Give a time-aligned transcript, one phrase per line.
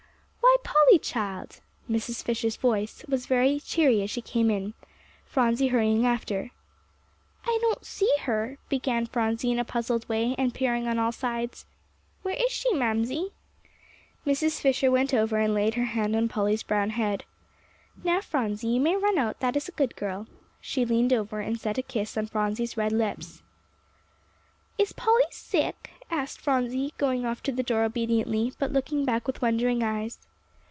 [0.43, 4.73] "Why, Polly, child!" Mother Fisher's voice was very cheery as she came in,
[5.25, 6.51] Phronsie hurrying after.
[7.45, 11.65] "I don't see her," began Phronsie in a puzzled way, and peering on all sides.
[12.23, 13.31] "Where is she, Mamsie?"
[14.27, 14.59] Mrs.
[14.59, 17.23] Fisher went over and laid her hand on Polly's brown head.
[18.03, 20.27] "Now, Phronsie, you may run out, that is a good girl."
[20.59, 23.41] She leaned over, and set a kiss on Phronsie's red lips.
[24.77, 29.41] "Is Polly sick?" asked Phronsie, going off to the door obediently, but looking back with
[29.41, 30.19] wondering eyes.